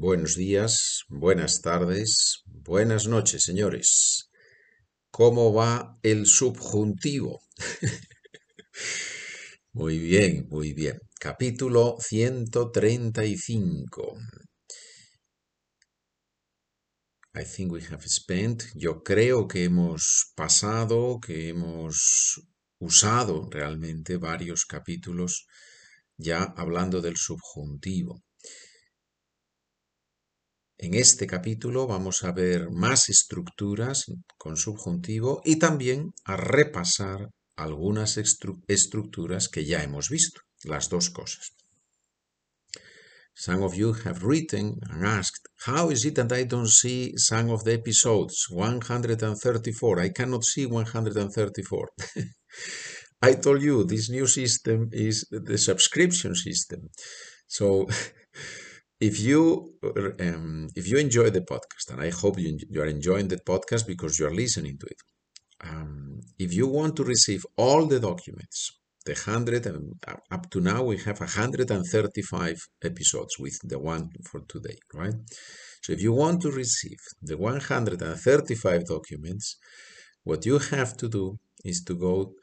Buenos 0.00 0.36
días, 0.36 1.02
buenas 1.08 1.60
tardes, 1.60 2.44
buenas 2.44 3.08
noches, 3.08 3.42
señores. 3.42 4.30
¿Cómo 5.10 5.52
va 5.52 5.98
el 6.04 6.26
subjuntivo? 6.26 7.40
muy 9.72 9.98
bien, 9.98 10.46
muy 10.50 10.72
bien. 10.72 11.00
Capítulo 11.18 11.96
135. 11.98 14.18
I 17.34 17.44
think 17.44 17.72
we 17.72 17.82
have 17.90 18.08
spent, 18.08 18.66
yo 18.76 19.02
creo 19.02 19.48
que 19.48 19.64
hemos 19.64 20.30
pasado, 20.36 21.18
que 21.18 21.48
hemos 21.48 22.40
usado 22.78 23.48
realmente 23.50 24.16
varios 24.16 24.64
capítulos 24.64 25.48
ya 26.16 26.44
hablando 26.56 27.00
del 27.00 27.16
subjuntivo. 27.16 28.22
En 30.80 30.94
este 30.94 31.26
capítulo 31.26 31.88
vamos 31.88 32.22
a 32.22 32.30
ver 32.30 32.70
más 32.70 33.08
estructuras 33.08 34.04
con 34.36 34.56
subjuntivo 34.56 35.42
y 35.44 35.58
también 35.58 36.12
a 36.24 36.36
repasar 36.36 37.30
algunas 37.56 38.16
estructuras 38.16 39.48
que 39.48 39.64
ya 39.64 39.82
hemos 39.82 40.08
visto, 40.08 40.40
las 40.62 40.88
dos 40.88 41.10
cosas. 41.10 41.52
Some 43.34 43.64
of 43.64 43.74
you 43.74 43.92
have 44.04 44.20
written 44.24 44.78
and 44.88 45.04
asked, 45.04 45.48
how 45.66 45.90
is 45.90 46.04
it 46.04 46.14
that 46.14 46.32
I 46.32 46.44
don't 46.44 46.70
see 46.70 47.12
some 47.16 47.50
of 47.50 47.64
the 47.64 47.74
episodes? 47.74 48.46
134. 48.48 50.00
I 50.00 50.10
cannot 50.10 50.44
see 50.44 50.66
134. 50.66 51.88
I 53.22 53.34
told 53.34 53.62
you 53.62 53.84
this 53.84 54.10
new 54.10 54.28
system 54.28 54.88
is 54.92 55.26
the 55.30 55.58
subscription 55.58 56.36
system. 56.36 56.90
So 57.48 57.88
if 59.00 59.20
you 59.20 59.74
um, 60.20 60.68
if 60.74 60.88
you 60.88 60.98
enjoy 60.98 61.30
the 61.30 61.42
podcast, 61.42 61.90
and 61.90 62.00
I 62.00 62.10
hope 62.10 62.36
you, 62.38 62.58
you 62.68 62.82
are 62.82 62.86
enjoying 62.86 63.28
the 63.28 63.38
podcast 63.38 63.86
because 63.86 64.18
you 64.18 64.26
are 64.26 64.34
listening 64.34 64.76
to 64.78 64.86
it. 64.86 65.00
Um, 65.60 66.20
if 66.38 66.52
you 66.52 66.68
want 66.68 66.96
to 66.96 67.04
receive 67.04 67.44
all 67.56 67.86
the 67.86 68.00
documents, 68.00 68.72
the 69.06 69.14
hundred 69.14 69.66
and 69.66 69.94
uh, 70.06 70.16
up 70.30 70.50
to 70.50 70.60
now 70.60 70.82
we 70.82 70.98
have 70.98 71.20
135 71.20 72.68
episodes 72.84 73.38
with 73.38 73.58
the 73.64 73.78
one 73.78 74.10
for 74.24 74.40
today, 74.48 74.76
right? 74.94 75.14
So 75.82 75.92
if 75.92 76.02
you 76.02 76.12
want 76.12 76.42
to 76.42 76.50
receive 76.50 76.98
the 77.22 77.36
135 77.36 78.84
documents, 78.86 79.56
what 80.24 80.44
you 80.44 80.58
have 80.58 80.96
to 80.98 81.08
do 81.08 81.38
is 81.64 81.82
to 81.84 81.94
go 81.94 82.34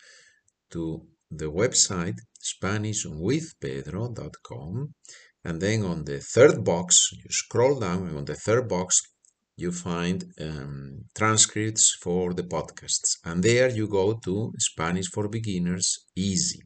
to 0.72 1.06
the 1.30 1.52
website 1.52 2.18
SpanishWithPedro.com 2.42 4.94
and 5.46 5.62
then 5.62 5.84
on 5.84 6.04
the 6.04 6.20
third 6.20 6.64
box, 6.66 7.12
you 7.14 7.30
scroll 7.30 7.80
down, 7.80 8.08
and 8.08 8.18
on 8.18 8.26
the 8.26 8.40
third 8.46 8.68
box, 8.68 9.02
you 9.56 9.72
find 9.72 10.26
um, 10.42 11.06
transcripts 11.16 11.96
for 12.02 12.34
the 12.34 12.44
podcasts. 12.44 13.10
And 13.24 13.44
there 13.44 13.70
you 13.70 13.88
go 13.88 14.20
to 14.26 14.52
Spanish 14.58 15.08
for 15.14 15.30
Beginners 15.30 15.88
Easy. 16.16 16.62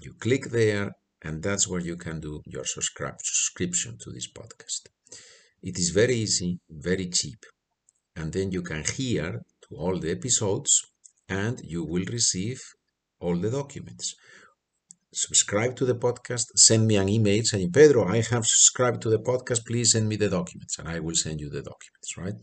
You 0.00 0.12
click 0.14 0.44
there, 0.50 0.92
and 1.22 1.42
that's 1.42 1.66
where 1.68 1.80
you 1.80 1.96
can 1.96 2.20
do 2.20 2.40
your 2.46 2.64
subscription 2.64 3.98
to 4.02 4.10
this 4.12 4.28
podcast. 4.32 4.82
It 5.62 5.78
is 5.78 5.90
very 5.90 6.14
easy, 6.14 6.60
very 6.70 7.08
cheap. 7.08 7.44
And 8.14 8.32
then 8.32 8.52
you 8.52 8.62
can 8.62 8.84
hear 8.84 9.42
to 9.64 9.76
all 9.76 9.98
the 9.98 10.12
episodes, 10.12 10.80
and 11.28 11.60
you 11.64 11.82
will 11.84 12.04
receive 12.06 12.60
all 13.18 13.36
the 13.36 13.50
documents 13.50 14.14
subscribe 15.12 15.74
to 15.76 15.84
the 15.84 15.94
podcast, 15.94 16.46
send 16.54 16.86
me 16.86 16.96
an 16.96 17.08
email 17.08 17.42
saying, 17.44 17.72
Pedro, 17.72 18.06
I 18.06 18.16
have 18.16 18.46
subscribed 18.46 19.02
to 19.02 19.10
the 19.10 19.18
podcast, 19.18 19.66
please 19.66 19.92
send 19.92 20.08
me 20.08 20.16
the 20.16 20.28
documents, 20.28 20.78
and 20.78 20.88
I 20.88 21.00
will 21.00 21.14
send 21.14 21.40
you 21.40 21.50
the 21.50 21.62
documents, 21.62 22.16
right? 22.16 22.34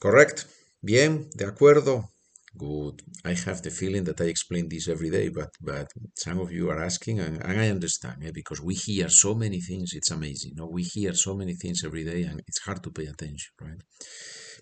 Correct? 0.00 0.46
Bien, 0.80 1.28
de 1.36 1.44
acuerdo. 1.46 2.08
Good. 2.54 3.02
I 3.24 3.32
have 3.46 3.62
the 3.62 3.70
feeling 3.70 4.04
that 4.04 4.20
I 4.20 4.24
explain 4.24 4.68
this 4.68 4.86
every 4.86 5.08
day, 5.08 5.30
but 5.30 5.48
but 5.58 5.90
some 6.14 6.38
of 6.38 6.52
you 6.52 6.68
are 6.70 6.82
asking, 6.82 7.18
and, 7.20 7.42
and 7.42 7.58
I 7.58 7.70
understand, 7.70 8.22
eh, 8.24 8.30
because 8.34 8.60
we 8.60 8.74
hear 8.74 9.08
so 9.08 9.34
many 9.34 9.60
things, 9.60 9.94
it's 9.94 10.10
amazing. 10.10 10.52
No, 10.56 10.66
we 10.66 10.82
hear 10.82 11.14
so 11.14 11.34
many 11.34 11.54
things 11.54 11.82
every 11.82 12.04
day, 12.04 12.24
and 12.24 12.42
it's 12.46 12.60
hard 12.66 12.82
to 12.82 12.90
pay 12.90 13.06
attention, 13.06 13.52
right? 13.58 13.82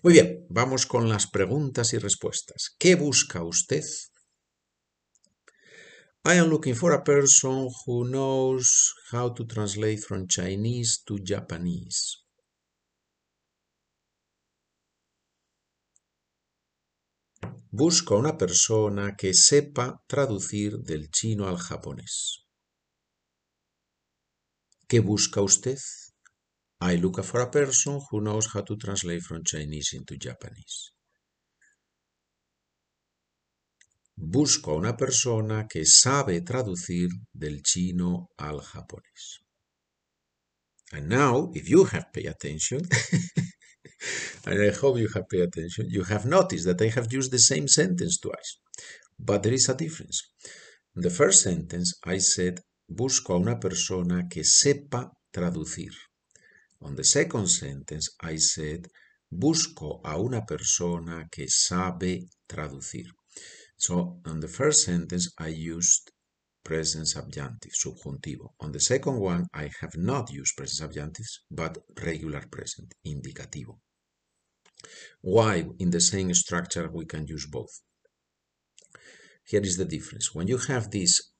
Muy 0.03 0.13
bien, 0.13 0.45
vamos 0.49 0.85
con 0.85 1.09
las 1.09 1.27
preguntas 1.27 1.93
y 1.93 1.97
respuestas. 1.97 2.75
¿Qué 2.79 2.95
busca 2.95 3.43
usted 3.43 3.83
I 6.23 6.35
am 6.35 6.49
looking 6.49 6.75
for 6.75 6.91
a 6.91 7.03
person 7.03 7.67
who 7.83 8.07
knows 8.07 8.93
how 9.09 9.29
to 9.29 9.43
translate 9.43 10.01
from 10.01 10.27
Chinese 10.27 11.01
to 11.07 11.17
Japanese. 11.17 12.17
Busco 17.71 18.15
a 18.15 18.19
una 18.19 18.37
persona 18.37 19.15
que 19.15 19.33
sepa 19.33 20.03
traducir 20.05 20.77
del 20.83 21.09
chino 21.09 21.47
al 21.47 21.57
japonés. 21.57 22.45
¿Qué 24.87 24.99
busca 24.99 25.41
usted? 25.41 25.79
I 26.81 26.97
look 26.97 27.23
for 27.23 27.41
a 27.41 27.49
person 27.49 27.99
who 28.11 28.21
knows 28.21 28.45
how 28.53 28.61
to 28.61 28.75
translate 28.75 29.23
from 29.23 29.43
Chinese 29.43 29.93
into 29.93 30.17
Japanese. 30.17 30.93
Busco 34.23 34.71
a 34.71 34.75
una 34.75 34.95
persona 34.95 35.67
que 35.67 35.83
sabe 35.83 36.41
traducir 36.41 37.09
del 37.33 37.63
chino 37.63 38.29
al 38.37 38.61
japonés. 38.61 39.41
And 40.91 41.09
now, 41.09 41.51
if 41.55 41.67
you 41.67 41.85
have 41.85 42.11
paid 42.13 42.27
attention, 42.27 42.81
and 44.45 44.61
I 44.67 44.69
hope 44.69 44.99
you 44.99 45.09
have 45.15 45.27
paid 45.27 45.41
attention, 45.41 45.87
you 45.89 46.03
have 46.03 46.27
noticed 46.27 46.65
that 46.65 46.79
I 46.83 46.89
have 46.89 47.11
used 47.11 47.31
the 47.31 47.39
same 47.39 47.67
sentence 47.67 48.19
twice. 48.19 48.59
But 49.17 49.41
there 49.41 49.53
is 49.53 49.69
a 49.69 49.73
difference. 49.73 50.21
In 50.95 51.01
the 51.01 51.09
first 51.09 51.41
sentence, 51.41 51.95
I 52.03 52.19
said, 52.19 52.61
busco 52.87 53.33
a 53.33 53.39
una 53.39 53.59
persona 53.59 54.27
que 54.29 54.43
sepa 54.43 55.11
traducir. 55.31 55.93
On 56.81 56.95
the 56.95 57.03
second 57.03 57.47
sentence, 57.47 58.11
I 58.19 58.37
said, 58.37 58.87
busco 59.31 59.99
a 60.03 60.17
una 60.17 60.45
persona 60.45 61.27
que 61.31 61.47
sabe 61.49 62.29
traducir. 62.45 63.07
So 63.81 64.21
on 64.27 64.41
the 64.41 64.47
first 64.47 64.85
sentence, 64.85 65.33
I 65.39 65.47
used 65.47 66.11
present 66.63 67.07
subjunctive, 67.07 67.71
subjuntivo. 67.71 68.53
On 68.59 68.71
the 68.71 68.79
second 68.79 69.17
one, 69.19 69.47
I 69.55 69.71
have 69.81 69.97
not 69.97 70.31
used 70.31 70.55
present 70.55 70.79
subjunctives, 70.83 71.39
but 71.49 71.79
regular 72.05 72.43
present, 72.51 72.93
indicativo. 73.03 73.79
Why 75.21 75.65
in 75.79 75.89
the 75.89 75.99
same 75.99 76.31
structure 76.35 76.91
we 76.91 77.05
can 77.05 77.25
use 77.25 77.47
both? 77.47 77.81
Here 79.45 79.61
is 79.61 79.77
the 79.77 79.85
difference. 79.85 80.35
When 80.35 80.47
you 80.47 80.59
have 80.59 80.91
this 80.91 81.31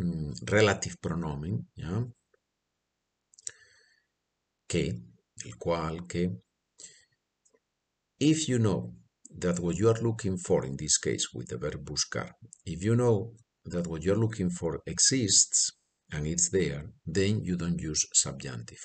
um, 0.00 0.32
relative 0.50 0.96
pronomen, 1.02 1.66
yeah, 1.74 2.04
que, 4.66 5.02
el 5.44 5.52
cual, 5.58 6.08
que, 6.08 6.30
if 8.18 8.48
you 8.48 8.58
know 8.58 8.94
that 9.38 9.60
what 9.60 9.76
you 9.76 9.88
are 9.88 10.00
looking 10.02 10.36
for, 10.38 10.64
in 10.64 10.76
this 10.76 10.98
case 10.98 11.28
with 11.34 11.48
the 11.48 11.58
verb 11.58 11.84
buscar, 11.84 12.30
if 12.64 12.82
you 12.82 12.96
know 12.96 13.34
that 13.64 13.86
what 13.86 14.02
you're 14.02 14.18
looking 14.18 14.50
for 14.50 14.80
exists 14.86 15.72
and 16.12 16.26
it's 16.26 16.48
there, 16.50 16.84
then 17.06 17.42
you 17.44 17.56
don't 17.56 17.80
use 17.80 18.06
subjunctive. 18.12 18.78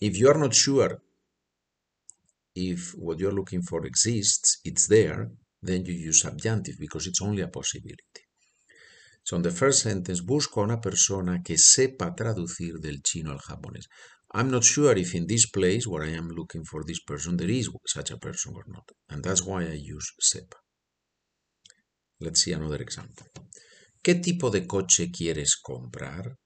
If 0.00 0.16
you 0.18 0.28
are 0.28 0.38
not 0.38 0.54
sure 0.54 1.02
if 2.54 2.94
what 2.96 3.18
you're 3.18 3.34
looking 3.34 3.62
for 3.62 3.84
exists, 3.86 4.60
it's 4.64 4.86
there, 4.86 5.30
then 5.62 5.84
you 5.84 5.92
use 5.92 6.22
subjunctive 6.22 6.76
because 6.78 7.06
it's 7.06 7.22
only 7.22 7.42
a 7.42 7.48
possibility. 7.48 8.24
So 9.22 9.36
in 9.36 9.42
the 9.42 9.50
first 9.50 9.82
sentence, 9.82 10.22
busco 10.22 10.60
a 10.60 10.64
una 10.64 10.80
persona 10.80 11.42
que 11.42 11.58
sepa 11.58 12.14
traducir 12.14 12.80
del 12.80 13.02
chino 13.02 13.32
al 13.32 13.38
japonés. 13.38 13.88
I'm 14.32 14.50
not 14.50 14.62
sure 14.62 14.96
if 14.96 15.14
in 15.14 15.26
this 15.26 15.46
place 15.50 15.86
where 15.86 16.04
I 16.04 16.10
am 16.10 16.28
looking 16.28 16.64
for 16.64 16.84
this 16.84 17.00
person 17.00 17.36
there 17.36 17.50
is 17.50 17.68
such 17.86 18.10
a 18.12 18.18
person 18.18 18.54
or 18.54 18.64
not. 18.68 18.88
And 19.08 19.24
that's 19.24 19.42
why 19.42 19.62
I 19.62 19.72
use 19.72 20.12
SEPA. 20.20 20.56
Let's 22.20 22.42
see 22.44 22.52
another 22.52 22.80
example. 22.80 23.26
¿Qué 24.02 24.14
tipo 24.14 24.50
de 24.50 24.66
coche 24.66 25.10
quieres 25.10 25.56
comprar? 25.56 26.36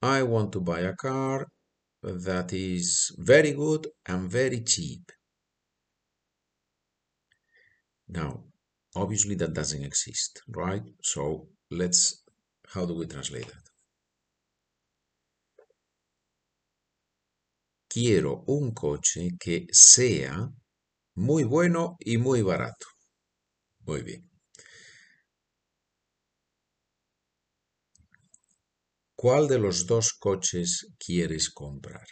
I 0.00 0.22
want 0.22 0.52
to 0.52 0.60
buy 0.60 0.80
a 0.80 0.94
car 0.94 1.46
that 2.02 2.52
is 2.52 3.12
very 3.18 3.52
good 3.52 3.88
and 4.06 4.30
very 4.30 4.60
cheap. 4.60 5.10
Now, 8.08 8.44
obviously 8.94 9.34
that 9.36 9.54
doesn't 9.54 9.82
exist, 9.82 10.42
right? 10.48 10.84
So 11.02 11.48
let's, 11.70 12.22
how 12.68 12.86
do 12.86 12.94
we 12.94 13.06
translate 13.06 13.48
that? 13.48 13.67
Quiero 17.88 18.44
un 18.46 18.72
coche 18.72 19.30
que 19.38 19.66
sea 19.70 20.50
muy 21.16 21.44
bueno 21.44 21.96
y 21.98 22.18
muy 22.18 22.42
barato. 22.42 22.86
Muy 23.86 24.02
bien. 24.02 24.28
¿Cuál 29.16 29.48
de 29.48 29.58
los 29.58 29.86
dos 29.86 30.12
coches 30.12 30.86
quieres 30.96 31.50
comprar? 31.50 32.06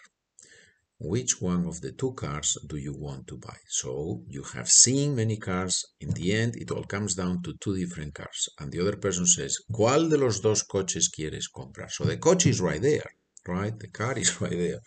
Which 0.98 1.42
one 1.42 1.66
of 1.68 1.80
the 1.82 1.92
two 1.92 2.14
cars 2.14 2.58
do 2.66 2.78
you 2.78 2.94
want 2.94 3.26
to 3.28 3.36
buy? 3.36 3.58
So 3.68 4.24
you 4.28 4.42
have 4.54 4.68
seen 4.68 5.14
many 5.14 5.36
cars. 5.36 5.84
In 6.00 6.10
the 6.14 6.32
end, 6.32 6.56
it 6.56 6.70
all 6.70 6.84
comes 6.84 7.14
down 7.14 7.42
to 7.42 7.52
two 7.60 7.76
different 7.76 8.14
cars. 8.14 8.48
And 8.58 8.72
the 8.72 8.80
other 8.80 8.96
person 8.96 9.26
says, 9.26 9.58
¿Cuál 9.70 10.08
de 10.08 10.16
los 10.16 10.40
dos 10.40 10.64
coches 10.64 11.10
quieres 11.10 11.48
comprar? 11.48 11.90
So 11.90 12.04
the 12.04 12.16
coach 12.16 12.46
is 12.46 12.60
right 12.60 12.80
there, 12.80 13.10
right? 13.46 13.78
The 13.78 13.88
car 13.88 14.18
is 14.18 14.40
right 14.40 14.50
there. 14.50 14.80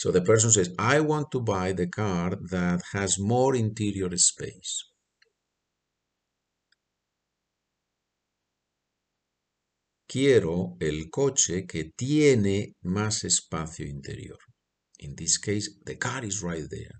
So 0.00 0.10
the 0.10 0.22
person 0.22 0.50
says, 0.50 0.70
I 0.78 1.00
want 1.00 1.30
to 1.32 1.40
buy 1.40 1.72
the 1.72 1.86
car 1.86 2.30
that 2.50 2.80
has 2.94 3.18
more 3.18 3.54
interior 3.54 4.08
space. 4.16 4.82
Quiero 10.08 10.78
el 10.80 11.10
coche 11.10 11.66
que 11.66 11.92
tiene 11.94 12.76
más 12.82 13.24
espacio 13.24 13.86
interior. 13.86 14.38
In 15.00 15.14
this 15.16 15.36
case, 15.36 15.68
the 15.84 15.96
car 15.96 16.24
is 16.24 16.42
right 16.42 16.64
there. 16.70 16.96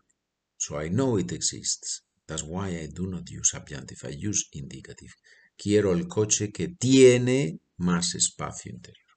So 0.58 0.78
I 0.78 0.90
know 0.90 1.16
it 1.16 1.32
exists. 1.32 2.02
That's 2.28 2.44
why 2.44 2.68
I 2.68 2.88
do 2.94 3.06
not 3.06 3.30
use 3.30 3.50
subjunctive. 3.50 4.04
I 4.04 4.10
use 4.10 4.46
indicative. 4.52 5.14
Quiero 5.56 5.92
el 5.92 6.06
coche 6.06 6.52
que 6.52 6.68
tiene 6.78 7.60
más 7.78 8.14
espacio 8.14 8.72
interior. 8.72 9.16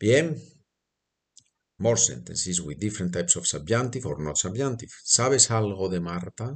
Bien. 0.00 0.40
More 1.82 1.96
sentences 1.96 2.62
with 2.62 2.78
different 2.78 3.12
types 3.12 3.34
of 3.34 3.44
subjunctive 3.44 4.06
or 4.06 4.16
not 4.22 4.38
subjunctive. 4.38 4.90
¿Sabes 5.04 5.50
algo 5.50 5.88
de 5.90 6.00
Marta? 6.00 6.54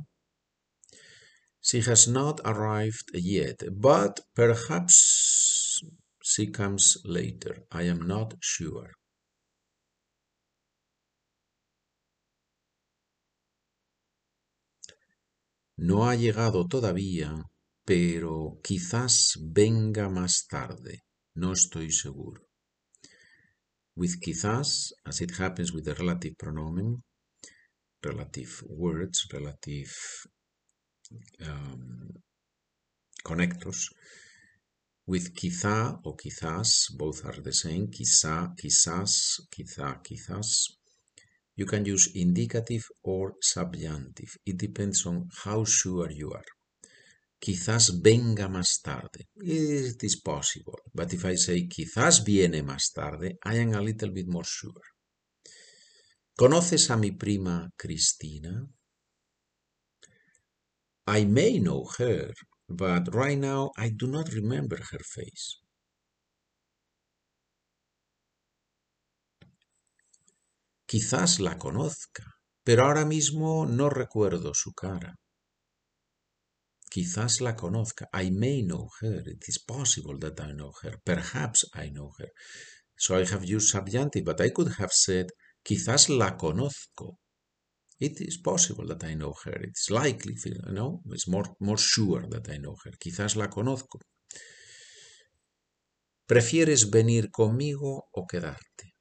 She 1.60 1.80
has 1.80 2.06
not 2.06 2.40
arrived 2.44 3.10
yet, 3.12 3.60
but 3.72 4.20
perhaps 4.36 5.82
she 6.22 6.46
comes 6.46 6.98
later. 7.04 7.64
I 7.72 7.82
am 7.88 8.06
not 8.06 8.34
sure. 8.40 8.92
No 15.76 16.04
ha 16.08 16.14
llegado 16.14 16.68
todavía, 16.68 17.42
pero 17.84 18.60
quizás 18.62 19.36
venga 19.42 20.08
más 20.08 20.46
tarde. 20.46 21.02
No 21.34 21.52
estoy 21.52 21.90
seguro. 21.90 22.45
With 23.96 24.20
quizás, 24.20 24.92
as 25.06 25.20
it 25.20 25.36
happens 25.36 25.72
with 25.72 25.84
the 25.86 25.94
relative 25.94 26.36
pronoun, 26.38 27.02
relative 28.04 28.62
words, 28.68 29.26
relative 29.32 29.92
um, 31.40 32.10
connectors, 33.24 33.88
with 35.06 35.32
quizá 35.34 35.98
o 36.04 36.14
quizás, 36.14 36.90
both 36.96 37.24
are 37.24 37.40
the 37.40 37.52
same, 37.52 37.86
quizá, 37.88 38.52
quizás, 38.56 39.40
quizá, 39.50 40.02
quizás, 40.02 40.76
you 41.56 41.64
can 41.64 41.84
use 41.86 42.10
indicative 42.14 42.84
or 43.02 43.34
subjunctive. 43.40 44.36
It 44.44 44.58
depends 44.58 45.06
on 45.06 45.28
how 45.44 45.64
sure 45.64 46.10
you 46.10 46.32
are. 46.32 46.55
Quizás 47.38 48.00
venga 48.02 48.48
más 48.48 48.80
tarde. 48.82 49.28
It 49.36 50.02
is 50.02 50.20
possible. 50.20 50.78
But 50.92 51.12
if 51.12 51.24
I 51.24 51.36
say 51.36 51.68
quizás 51.68 52.24
viene 52.24 52.62
más 52.62 52.92
tarde, 52.92 53.38
I 53.44 53.58
am 53.58 53.74
a 53.74 53.80
little 53.80 54.10
bit 54.10 54.26
more 54.26 54.46
sure. 54.46 54.82
¿Conoces 56.34 56.90
a 56.90 56.96
mi 56.96 57.12
prima 57.12 57.70
Cristina? 57.76 58.68
I 61.06 61.24
may 61.24 61.60
know 61.60 61.86
her, 61.98 62.34
but 62.68 63.14
right 63.14 63.38
now 63.38 63.70
I 63.76 63.90
do 63.90 64.06
not 64.06 64.28
remember 64.30 64.78
her 64.78 65.04
face. 65.04 65.60
Quizás 70.86 71.40
la 71.40 71.58
conozca, 71.58 72.24
pero 72.64 72.84
ahora 72.84 73.04
mismo 73.04 73.66
no 73.66 73.88
recuerdo 73.88 74.52
su 74.54 74.72
cara. 74.72 75.16
Quizás 76.90 77.40
la 77.40 77.54
conozca. 77.56 78.08
I 78.12 78.30
may 78.30 78.62
know 78.62 78.88
her. 79.00 79.22
It 79.26 79.44
is 79.48 79.58
possible 79.58 80.18
that 80.20 80.40
I 80.40 80.52
know 80.52 80.72
her. 80.82 80.94
Perhaps 81.04 81.66
I 81.74 81.90
know 81.90 82.12
her. 82.18 82.28
So 82.96 83.16
I 83.16 83.24
have 83.24 83.44
used 83.44 83.68
subjunctive, 83.68 84.24
but 84.24 84.40
I 84.40 84.50
could 84.50 84.72
have 84.78 84.92
said, 84.92 85.26
quizás 85.62 86.08
la 86.08 86.36
conozco. 86.36 87.18
It 87.98 88.20
is 88.20 88.38
possible 88.38 88.86
that 88.88 89.04
I 89.04 89.14
know 89.14 89.34
her. 89.44 89.58
It's 89.62 89.90
likely, 89.90 90.34
you 90.44 90.72
know, 90.72 91.02
it's 91.10 91.28
more, 91.28 91.56
more 91.60 91.78
sure 91.78 92.26
that 92.28 92.48
I 92.50 92.58
know 92.58 92.76
her. 92.84 92.92
Quizás 92.98 93.36
la 93.36 93.48
conozco. 93.48 93.98
¿Prefieres 96.26 96.90
venir 96.90 97.30
conmigo 97.30 98.08
o 98.12 98.26
quedarte? 98.26 98.94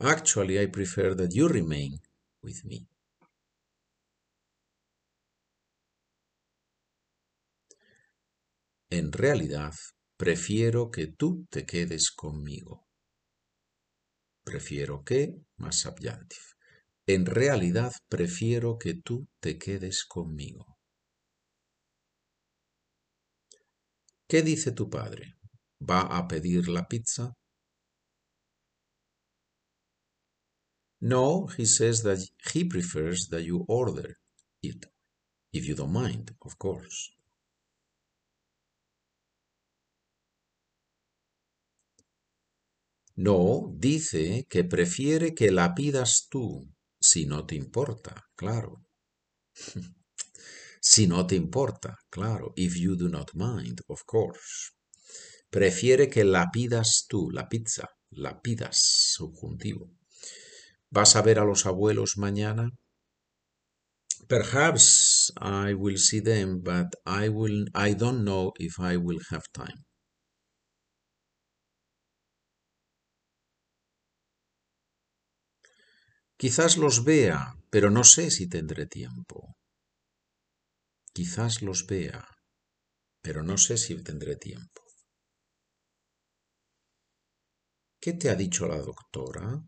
Actually, 0.00 0.58
I 0.58 0.66
prefer 0.66 1.14
that 1.14 1.34
you 1.34 1.46
remain 1.46 1.98
with 2.42 2.64
me. 2.64 2.89
En 8.92 9.12
realidad, 9.12 9.72
prefiero 10.16 10.90
que 10.90 11.06
tú 11.06 11.46
te 11.48 11.64
quedes 11.64 12.10
conmigo. 12.10 12.88
Prefiero 14.42 15.04
que, 15.04 15.36
más 15.58 15.78
subjunctive. 15.78 16.42
En 17.06 17.24
realidad, 17.24 17.92
prefiero 18.08 18.78
que 18.78 18.94
tú 18.94 19.28
te 19.38 19.58
quedes 19.58 20.04
conmigo. 20.04 20.76
¿Qué 24.26 24.42
dice 24.42 24.72
tu 24.72 24.90
padre? 24.90 25.36
¿Va 25.80 26.00
a 26.00 26.26
pedir 26.26 26.68
la 26.68 26.88
pizza? 26.88 27.32
No, 31.00 31.46
he 31.56 31.64
says 31.64 32.02
that 32.02 32.18
he 32.52 32.64
prefers 32.64 33.28
that 33.30 33.42
you 33.42 33.64
order 33.68 34.18
it, 34.62 34.86
if 35.52 35.64
you 35.64 35.76
don't 35.76 35.92
mind, 35.92 36.34
of 36.42 36.58
course. 36.58 37.19
No, 43.16 43.72
dice 43.76 44.46
que 44.48 44.64
prefiere 44.64 45.34
que 45.34 45.50
la 45.50 45.74
pidas 45.74 46.28
tú, 46.30 46.72
si 47.00 47.26
no 47.26 47.46
te 47.46 47.54
importa, 47.54 48.24
claro. 48.36 48.84
si 50.80 51.06
no 51.06 51.26
te 51.26 51.36
importa, 51.36 51.96
claro. 52.08 52.52
If 52.56 52.76
you 52.76 52.96
do 52.96 53.08
not 53.08 53.30
mind, 53.34 53.80
of 53.88 54.02
course. 54.04 54.72
Prefiere 55.50 56.08
que 56.08 56.24
la 56.24 56.50
pidas 56.52 57.06
tú, 57.08 57.30
la 57.30 57.48
pizza, 57.48 57.88
la 58.10 58.40
pidas, 58.40 58.80
subjuntivo. 59.16 59.90
¿Vas 60.90 61.16
a 61.16 61.22
ver 61.22 61.38
a 61.38 61.44
los 61.44 61.66
abuelos 61.66 62.16
mañana? 62.16 62.70
Perhaps 64.28 65.32
I 65.40 65.74
will 65.74 65.98
see 65.98 66.20
them, 66.20 66.60
but 66.62 66.94
I 67.04 67.28
will 67.28 67.66
I 67.74 67.94
don't 67.94 68.22
know 68.22 68.52
if 68.58 68.78
I 68.78 68.96
will 68.96 69.18
have 69.30 69.42
time. 69.52 69.84
Quizás 76.40 76.78
los 76.78 77.04
vea, 77.04 77.54
pero 77.68 77.90
no 77.90 78.02
sé 78.02 78.30
si 78.30 78.48
tendré 78.48 78.86
tiempo. 78.86 79.56
Quizás 81.12 81.60
los 81.60 81.86
vea, 81.86 82.26
pero 83.20 83.42
no 83.42 83.58
sé 83.58 83.76
si 83.76 84.02
tendré 84.02 84.36
tiempo. 84.36 84.82
¿Qué 88.00 88.14
te 88.14 88.30
ha 88.30 88.34
dicho 88.34 88.66
la 88.66 88.78
doctora? 88.78 89.62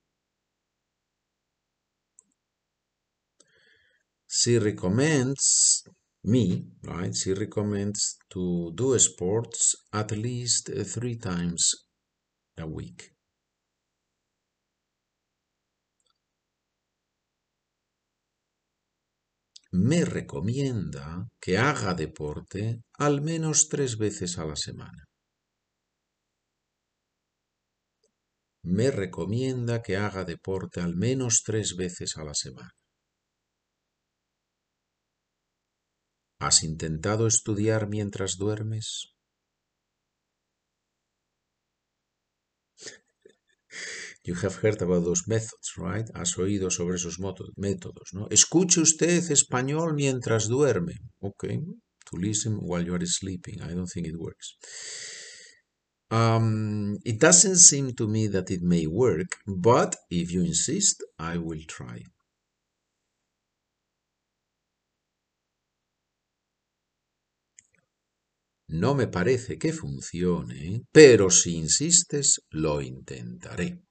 she 4.27 4.59
recommends 4.59 5.87
me, 6.25 6.65
right? 6.85 7.15
She 7.15 7.35
recommends 7.35 8.17
to 8.31 8.73
do 8.75 8.95
sports 8.95 9.77
at 9.93 10.11
least 10.13 10.71
three 10.87 11.17
times 11.17 11.75
a 12.57 12.67
week. 12.67 13.13
Me 19.75 20.05
recomienda 20.05 21.29
que 21.41 21.57
haga 21.57 21.95
deporte 21.95 22.83
al 22.99 23.23
menos 23.23 23.69
tres 23.71 23.97
veces 23.97 24.37
a 24.37 24.45
la 24.45 24.55
semana. 24.55 25.07
Me 28.63 28.91
recomienda 28.91 29.81
que 29.81 29.97
haga 29.97 30.25
deporte 30.25 30.83
al 30.83 30.95
menos 30.95 31.43
tres 31.43 31.75
veces 31.75 32.19
a 32.19 32.25
la 32.25 32.35
semana. 32.35 32.71
¿Has 36.39 36.63
intentado 36.65 37.27
estudiar 37.27 37.89
mientras 37.89 38.37
duermes? 38.37 39.15
You 44.25 44.37
have 44.37 44.57
heard 44.63 44.81
about 44.81 45.05
those 45.05 45.27
methods, 45.27 45.77
right? 45.77 46.09
Has 46.15 46.39
oído 46.39 46.71
sobre 46.71 46.95
esos 46.97 47.19
métodos, 47.57 48.11
¿no? 48.13 48.29
Escuche 48.31 48.81
usted 48.81 49.31
español 49.31 49.95
mientras 49.95 50.47
duerme. 50.47 50.95
Ok, 51.21 51.45
to 52.09 52.17
listen 52.19 52.59
while 52.61 52.87
you 52.87 52.95
are 52.95 53.07
sleeping. 53.07 53.61
I 53.63 53.75
don't 53.75 53.91
think 53.91 54.07
it 54.07 54.17
works. 54.17 54.57
Um, 56.13 56.99
it 57.05 57.19
doesn't 57.19 57.57
seem 57.57 57.95
to 57.95 58.07
me 58.07 58.29
that 58.29 58.51
it 58.51 58.63
may 58.63 58.87
work, 58.87 59.39
but 59.47 59.97
if 60.11 60.31
you 60.31 60.43
insist, 60.43 61.03
I 61.19 61.39
will 61.39 61.65
try. 61.67 62.05
No 68.69 68.95
me 68.95 69.07
parece 69.07 69.59
que 69.59 69.73
funcione, 69.73 70.83
pero 70.93 71.29
si 71.31 71.57
insistes, 71.57 72.41
lo 72.51 72.81
intentaré. 72.81 73.83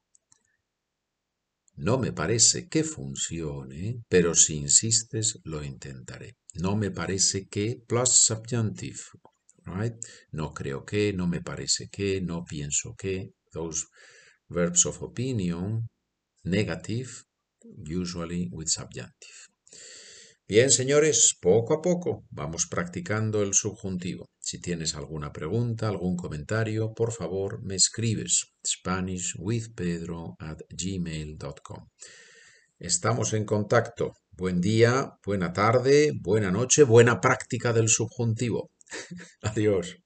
No 1.81 1.97
me 1.97 2.11
parece 2.13 2.67
que 2.69 2.83
funcione, 2.83 4.03
pero 4.07 4.35
si 4.35 4.53
insistes, 4.57 5.39
lo 5.43 5.63
intentaré. 5.63 6.37
No 6.53 6.75
me 6.75 6.91
parece 6.91 7.47
que 7.47 7.81
plus 7.87 8.09
subjunctive, 8.09 8.99
right? 9.65 9.95
No 10.31 10.53
creo 10.53 10.85
que, 10.85 11.11
no 11.11 11.25
me 11.25 11.41
parece 11.41 11.89
que, 11.89 12.21
no 12.21 12.45
pienso 12.45 12.93
que. 12.95 13.33
Those 13.51 13.87
verbs 14.47 14.85
of 14.85 15.01
opinion, 15.01 15.89
negative, 16.43 17.23
usually 17.83 18.47
with 18.51 18.67
subjunctive. 18.67 19.49
Bien, 20.53 20.69
señores, 20.69 21.37
poco 21.39 21.73
a 21.73 21.81
poco 21.81 22.25
vamos 22.29 22.67
practicando 22.67 23.41
el 23.41 23.53
subjuntivo. 23.53 24.25
Si 24.37 24.59
tienes 24.59 24.95
alguna 24.95 25.31
pregunta, 25.31 25.87
algún 25.87 26.17
comentario, 26.17 26.91
por 26.93 27.13
favor 27.13 27.63
me 27.63 27.75
escribes 27.75 28.51
SpanishWithPedro 28.67 30.35
at 30.39 30.57
gmail.com. 30.69 31.87
Estamos 32.79 33.31
en 33.31 33.45
contacto. 33.45 34.11
Buen 34.31 34.59
día, 34.59 35.13
buena 35.25 35.53
tarde, 35.53 36.11
buena 36.19 36.51
noche, 36.51 36.83
buena 36.83 37.21
práctica 37.21 37.71
del 37.71 37.87
subjuntivo. 37.87 38.71
Adiós. 39.43 40.01